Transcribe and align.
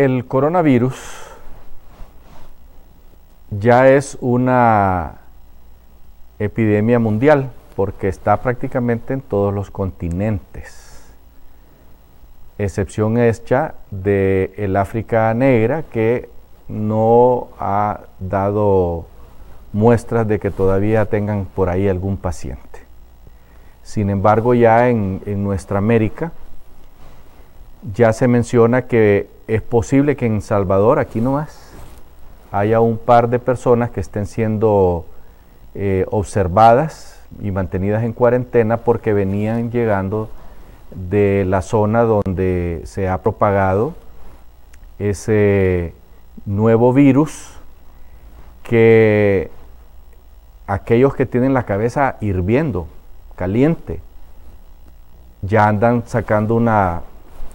El 0.00 0.24
coronavirus 0.24 0.96
ya 3.50 3.86
es 3.90 4.16
una 4.22 5.18
epidemia 6.38 6.98
mundial 6.98 7.50
porque 7.76 8.08
está 8.08 8.38
prácticamente 8.38 9.12
en 9.12 9.20
todos 9.20 9.52
los 9.52 9.70
continentes. 9.70 11.04
Excepción 12.56 13.18
hecha 13.18 13.74
de 13.90 14.54
el 14.56 14.74
África 14.78 15.34
negra 15.34 15.82
que 15.82 16.30
no 16.66 17.48
ha 17.58 18.00
dado 18.20 19.04
muestras 19.74 20.26
de 20.26 20.40
que 20.40 20.50
todavía 20.50 21.04
tengan 21.04 21.44
por 21.44 21.68
ahí 21.68 21.90
algún 21.90 22.16
paciente. 22.16 22.86
Sin 23.82 24.08
embargo, 24.08 24.54
ya 24.54 24.88
en 24.88 25.44
nuestra 25.44 25.76
América 25.76 26.32
ya 27.94 28.14
se 28.14 28.28
menciona 28.28 28.86
que 28.86 29.28
es 29.54 29.62
posible 29.62 30.14
que 30.14 30.26
en 30.26 30.42
Salvador, 30.42 31.00
aquí 31.00 31.20
no 31.20 31.32
más, 31.32 31.72
haya 32.52 32.80
un 32.80 32.98
par 32.98 33.28
de 33.28 33.40
personas 33.40 33.90
que 33.90 33.98
estén 33.98 34.26
siendo 34.26 35.06
eh, 35.74 36.06
observadas 36.10 37.20
y 37.40 37.50
mantenidas 37.50 38.04
en 38.04 38.12
cuarentena 38.12 38.76
porque 38.76 39.12
venían 39.12 39.72
llegando 39.72 40.28
de 40.92 41.44
la 41.48 41.62
zona 41.62 42.02
donde 42.04 42.82
se 42.84 43.08
ha 43.08 43.22
propagado 43.22 43.94
ese 45.00 45.94
nuevo 46.46 46.92
virus 46.92 47.56
que 48.62 49.50
aquellos 50.68 51.16
que 51.16 51.26
tienen 51.26 51.54
la 51.54 51.64
cabeza 51.64 52.18
hirviendo, 52.20 52.86
caliente, 53.34 54.00
ya 55.42 55.66
andan 55.66 56.04
sacando 56.06 56.54
una 56.54 57.02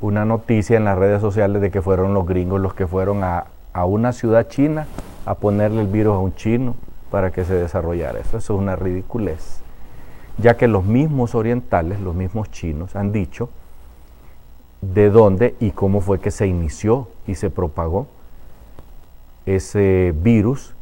una 0.00 0.24
noticia 0.24 0.76
en 0.76 0.84
las 0.84 0.98
redes 0.98 1.20
sociales 1.20 1.60
de 1.60 1.70
que 1.70 1.82
fueron 1.82 2.14
los 2.14 2.26
gringos 2.26 2.60
los 2.60 2.74
que 2.74 2.86
fueron 2.86 3.24
a, 3.24 3.46
una 3.84 4.12
ciudad 4.12 4.48
china 4.48 4.88
a 5.24 5.34
ponerle 5.34 5.82
el 5.82 5.86
virus 5.86 6.14
a 6.14 6.18
un 6.18 6.34
chino 6.34 6.74
para 7.12 7.30
que 7.30 7.44
se 7.44 7.54
desarrollara 7.54 8.18
eso. 8.18 8.38
Eso 8.38 8.54
es 8.54 8.60
una 8.60 8.74
ridiculez, 8.74 9.60
ya 10.36 10.56
que 10.56 10.66
los 10.66 10.84
mismos 10.84 11.36
orientales, 11.36 12.00
los 12.00 12.14
mismos 12.14 12.50
chinos, 12.50 12.96
han 12.96 13.12
dicho 13.12 13.50
de 14.80 15.10
dónde 15.10 15.54
y 15.60 15.70
cómo 15.70 16.00
fue 16.00 16.18
que 16.18 16.32
se 16.32 16.48
inició 16.48 17.08
y 17.26 17.36
se 17.36 17.50
propagó 17.50 18.08
ese 19.46 20.12
virus 20.16 20.74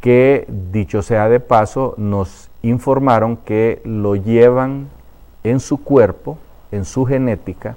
que, 0.00 0.46
dicho 0.70 1.02
sea 1.02 1.28
de 1.28 1.40
paso, 1.40 1.94
nos 1.98 2.50
informaron 2.62 3.36
que 3.36 3.82
lo 3.84 4.16
llevan 4.16 4.88
en 5.44 5.60
su 5.60 5.82
cuerpo, 5.82 6.38
en 6.72 6.84
su 6.84 7.04
genética, 7.04 7.76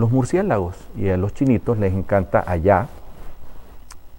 los 0.00 0.10
murciélagos. 0.10 0.76
Y 0.96 1.08
a 1.10 1.16
los 1.16 1.34
chinitos 1.34 1.78
les 1.78 1.92
encanta 1.92 2.42
allá 2.46 2.88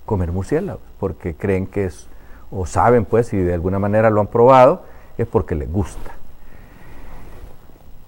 comer 0.06 0.32
murciélagos, 0.32 0.82
porque 1.00 1.34
creen 1.36 1.68
que 1.68 1.86
es, 1.86 2.08
o 2.52 2.66
saben 2.66 3.06
pues, 3.06 3.34
y 3.34 3.38
de 3.38 3.54
alguna 3.54 3.80
manera 3.80 4.10
lo 4.10 4.22
han 4.22 4.28
probado, 4.28 4.84
es 5.18 5.28
porque 5.28 5.56
les 5.56 5.72
gusta. 5.72 6.12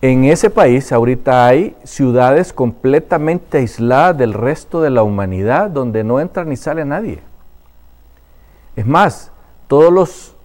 En 0.01 0.25
ese 0.25 0.49
país 0.49 0.91
ahorita 0.91 1.47
hay 1.47 1.77
ciudades 1.85 2.51
completamente 2.51 3.59
aisladas 3.59 4.17
del 4.17 4.33
resto 4.33 4.81
de 4.81 4.89
la 4.89 5.01
humanidad 5.01 5.69
donde 5.69 6.03
no 6.03 6.19
entra 6.19 6.44
ni 6.44 6.57
sale 6.57 6.83
nadie. 6.83 7.21
Es 8.75 8.85
más, 8.85 9.31
todos 9.67 9.94
los, 9.94 10.35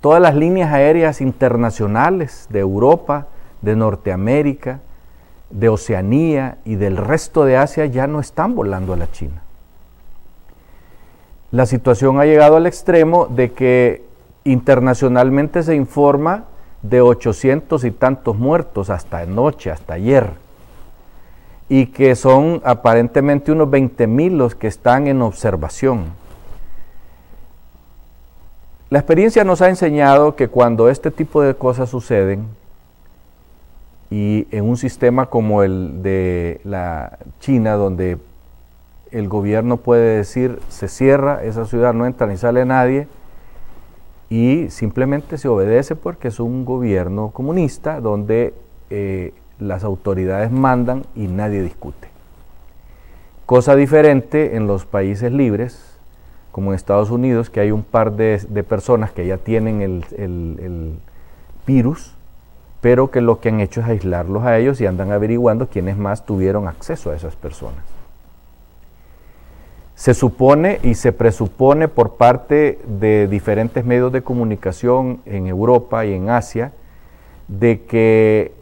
todas 0.00 0.20
las 0.20 0.34
líneas 0.34 0.72
aéreas 0.72 1.20
internacionales 1.20 2.48
de 2.50 2.58
Europa, 2.58 3.28
de 3.62 3.76
Norteamérica, 3.76 4.80
de 5.50 5.68
Oceanía 5.68 6.58
y 6.64 6.74
del 6.74 6.96
resto 6.96 7.44
de 7.44 7.56
Asia 7.56 7.86
ya 7.86 8.06
no 8.06 8.20
están 8.20 8.54
volando 8.54 8.92
a 8.92 8.96
la 8.96 9.10
China. 9.10 9.42
La 11.50 11.66
situación 11.66 12.18
ha 12.20 12.24
llegado 12.24 12.56
al 12.56 12.66
extremo 12.66 13.26
de 13.26 13.52
que 13.52 14.04
internacionalmente 14.44 15.62
se 15.62 15.74
informa 15.74 16.44
de 16.82 17.00
800 17.00 17.84
y 17.84 17.90
tantos 17.90 18.36
muertos 18.36 18.90
hasta 18.90 19.18
anoche, 19.18 19.70
hasta 19.70 19.94
ayer, 19.94 20.30
y 21.68 21.86
que 21.86 22.14
son 22.14 22.60
aparentemente 22.64 23.52
unos 23.52 23.70
20 23.70 24.06
mil 24.06 24.38
los 24.38 24.54
que 24.54 24.66
están 24.66 25.06
en 25.06 25.22
observación. 25.22 26.04
La 28.88 29.00
experiencia 29.00 29.42
nos 29.42 29.62
ha 29.62 29.68
enseñado 29.68 30.36
que 30.36 30.48
cuando 30.48 30.88
este 30.88 31.10
tipo 31.10 31.42
de 31.42 31.54
cosas 31.54 31.90
suceden, 31.90 32.46
y 34.10 34.46
en 34.50 34.64
un 34.64 34.76
sistema 34.76 35.26
como 35.26 35.62
el 35.62 36.02
de 36.02 36.60
la 36.64 37.18
China, 37.40 37.74
donde 37.74 38.18
el 39.10 39.28
gobierno 39.28 39.78
puede 39.78 40.18
decir 40.18 40.60
se 40.68 40.88
cierra, 40.88 41.42
esa 41.44 41.64
ciudad 41.64 41.94
no 41.94 42.06
entra 42.06 42.26
ni 42.26 42.36
sale 42.36 42.64
nadie, 42.64 43.08
y 44.28 44.70
simplemente 44.70 45.38
se 45.38 45.48
obedece 45.48 45.94
porque 45.94 46.28
es 46.28 46.40
un 46.40 46.64
gobierno 46.64 47.30
comunista 47.30 48.00
donde 48.00 48.54
eh, 48.90 49.32
las 49.58 49.84
autoridades 49.84 50.50
mandan 50.50 51.04
y 51.14 51.28
nadie 51.28 51.62
discute. 51.62 52.08
Cosa 53.44 53.76
diferente 53.76 54.56
en 54.56 54.66
los 54.66 54.84
países 54.84 55.30
libres, 55.30 55.98
como 56.50 56.70
en 56.72 56.76
Estados 56.76 57.10
Unidos, 57.10 57.50
que 57.50 57.60
hay 57.60 57.70
un 57.70 57.84
par 57.84 58.12
de, 58.12 58.38
personas 58.68 59.12
que 59.12 59.26
ya 59.26 59.38
tienen 59.38 59.82
el, 59.82 60.04
el 60.16 60.98
virus 61.64 62.15
pero 62.80 63.10
que 63.10 63.20
lo 63.20 63.40
que 63.40 63.48
han 63.48 63.60
hecho 63.60 63.80
es 63.80 63.86
aislarlos 63.86 64.44
a 64.44 64.58
ellos 64.58 64.80
y 64.80 64.86
andan 64.86 65.12
averiguando 65.12 65.68
quiénes 65.68 65.96
más 65.96 66.24
tuvieron 66.24 66.68
acceso 66.68 67.10
a 67.10 67.16
esas 67.16 67.36
personas. 67.36 67.84
Se 69.94 70.12
supone 70.12 70.78
y 70.82 70.94
se 70.94 71.12
presupone 71.12 71.88
por 71.88 72.16
parte 72.16 72.78
de 72.86 73.28
diferentes 73.28 73.84
medios 73.84 74.12
de 74.12 74.22
comunicación 74.22 75.20
en 75.24 75.46
Europa 75.46 76.04
y 76.04 76.12
en 76.12 76.28
Asia 76.28 76.72
de 77.48 77.82
que 77.84 78.52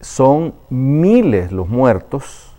son 0.00 0.54
miles 0.70 1.52
los 1.52 1.68
muertos 1.68 2.54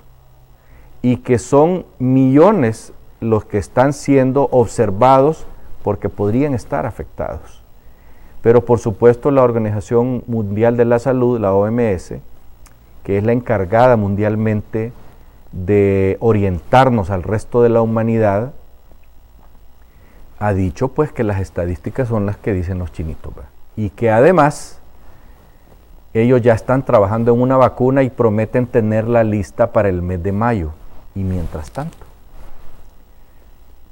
y 1.01 1.17
que 1.17 1.39
son 1.39 1.85
millones 1.97 2.93
los 3.19 3.45
que 3.45 3.57
están 3.57 3.93
siendo 3.93 4.47
observados 4.51 5.47
porque 5.83 6.09
podrían 6.09 6.53
estar 6.53 6.85
afectados. 6.85 7.63
Pero 8.47 8.63
por 8.63 8.79
supuesto 8.79 9.29
la 9.29 9.43
Organización 9.43 10.23
Mundial 10.25 10.77
de 10.77 10.85
la 10.85 10.99
Salud, 10.99 11.37
la 11.37 11.53
OMS, 11.53 12.13
que 13.03 13.17
es 13.17 13.23
la 13.25 13.33
encargada 13.33 13.97
mundialmente 13.97 14.93
de 15.51 16.15
orientarnos 16.21 17.09
al 17.09 17.23
resto 17.23 17.61
de 17.61 17.67
la 17.67 17.81
humanidad, 17.81 18.53
ha 20.39 20.53
dicho 20.53 20.87
pues 20.87 21.11
que 21.11 21.25
las 21.25 21.41
estadísticas 21.41 22.07
son 22.07 22.25
las 22.25 22.37
que 22.37 22.53
dicen 22.53 22.79
los 22.79 22.93
chinitos. 22.93 23.33
Y 23.75 23.89
que 23.89 24.11
además 24.11 24.79
ellos 26.13 26.41
ya 26.41 26.53
están 26.53 26.85
trabajando 26.85 27.33
en 27.33 27.41
una 27.41 27.57
vacuna 27.57 28.01
y 28.03 28.09
prometen 28.09 28.65
tenerla 28.65 29.25
lista 29.25 29.73
para 29.73 29.89
el 29.89 30.01
mes 30.01 30.23
de 30.23 30.31
mayo. 30.31 30.71
Y 31.15 31.23
mientras 31.25 31.69
tanto, 31.71 31.97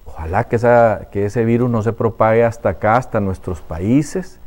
ojalá 0.05 0.45
que, 0.45 0.57
que 1.11 1.25
ese 1.25 1.43
virus 1.43 1.69
no 1.69 1.81
se 1.81 1.91
propague 1.91 2.45
hasta 2.45 2.69
acá, 2.69 2.95
hasta 2.95 3.19
nuestros 3.19 3.59
países, 3.59 4.39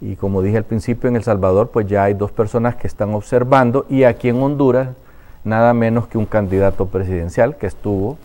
y 0.00 0.16
como 0.16 0.42
dije 0.42 0.58
al 0.58 0.64
principio, 0.64 1.08
en 1.08 1.16
El 1.16 1.24
Salvador 1.24 1.70
pues 1.70 1.86
ya 1.86 2.04
hay 2.04 2.14
dos 2.14 2.30
personas 2.30 2.76
que 2.76 2.86
están 2.86 3.14
observando 3.14 3.86
y 3.88 4.04
aquí 4.04 4.28
en 4.28 4.40
Honduras 4.42 4.90
nada 5.44 5.74
menos 5.74 6.06
que 6.06 6.18
un 6.18 6.26
candidato 6.26 6.86
presidencial 6.86 7.56
que 7.56 7.66
estuvo 7.66 8.18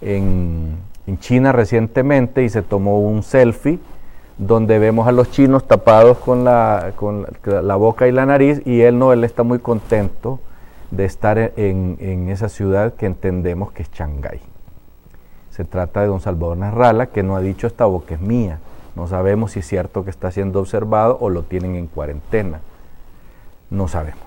en, 0.00 0.84
China 1.20 1.52
recientemente 1.52 2.42
y 2.42 2.48
se 2.48 2.62
tomó 2.62 2.98
un 2.98 3.22
selfie 3.22 3.78
donde 4.38 4.80
vemos 4.80 5.06
a 5.06 5.12
los 5.12 5.30
chinos 5.30 5.68
tapados 5.68 6.18
con 6.18 6.42
la, 6.42 6.94
con 6.96 7.24
la 7.44 7.76
boca 7.76 8.08
y 8.08 8.12
la 8.12 8.26
nariz 8.26 8.60
y 8.66 8.80
él 8.80 8.98
no, 8.98 9.12
él 9.12 9.22
está 9.22 9.44
muy 9.44 9.60
contento 9.60 10.40
de 10.90 11.04
estar 11.04 11.38
en, 11.38 11.96
en 12.00 12.28
esa 12.28 12.48
ciudad 12.48 12.94
que 12.94 13.06
entendemos 13.06 13.70
que 13.70 13.84
es 13.84 13.90
Shanghái. 13.92 14.40
Se 15.50 15.64
trata 15.64 16.00
de 16.00 16.08
don 16.08 16.20
Salvador 16.20 16.56
Narrala 16.56 17.06
que 17.06 17.22
no 17.22 17.36
ha 17.36 17.40
dicho 17.40 17.68
esta 17.68 17.84
boca 17.84 18.14
es 18.14 18.20
mía 18.20 18.58
no 18.96 19.06
sabemos 19.06 19.52
si 19.52 19.60
es 19.60 19.66
cierto 19.66 20.04
que 20.04 20.10
está 20.10 20.30
siendo 20.30 20.58
observado 20.58 21.18
o 21.20 21.28
lo 21.28 21.42
tienen 21.42 21.76
en 21.76 21.86
cuarentena. 21.86 22.60
No 23.68 23.88
sabemos. 23.88 24.24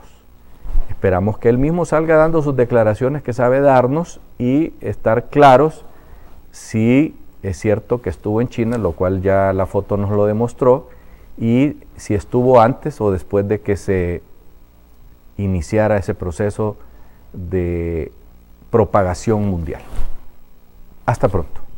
Esperamos 0.89 1.39
que 1.39 1.49
él 1.49 1.57
mismo 1.57 1.85
salga 1.85 2.15
dando 2.17 2.43
sus 2.43 2.55
declaraciones 2.55 3.23
que 3.23 3.33
sabe 3.33 3.61
darnos 3.61 4.21
y 4.37 4.73
estar 4.79 5.29
claros 5.29 5.85
si 6.51 7.15
es 7.41 7.57
cierto 7.57 8.01
que 8.01 8.09
estuvo 8.09 8.41
en 8.41 8.47
China, 8.49 8.77
lo 8.77 8.91
cual 8.91 9.21
ya 9.21 9.53
la 9.53 9.65
foto 9.65 9.97
nos 9.97 10.11
lo 10.11 10.25
demostró, 10.25 10.89
y 11.37 11.77
si 11.95 12.13
estuvo 12.13 12.59
antes 12.59 12.99
o 13.01 13.11
después 13.11 13.47
de 13.47 13.61
que 13.61 13.77
se 13.77 14.21
iniciara 15.37 15.97
ese 15.97 16.13
proceso 16.13 16.75
de 17.33 18.11
propagación 18.69 19.47
mundial. 19.47 19.81
Hasta 21.05 21.27
pronto. 21.27 21.68